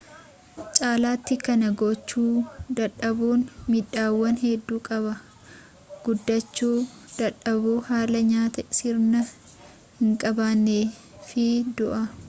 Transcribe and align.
caalaati 0.77 1.35
kanaa 1.45 1.73
gochuu 1.81 2.31
dadhabuun 2.79 3.43
miidhaawwan 3.75 4.39
hedduu 4.45 4.79
qaba 4.89 5.13
guddachu 6.07 6.71
dadhabuu 7.19 7.77
haala 7.91 8.25
nyaata 8.33 8.67
sirna 8.81 9.25
hin 10.01 10.11
qabne 10.25 10.81
fi 11.31 11.49
du'aa 11.79 12.05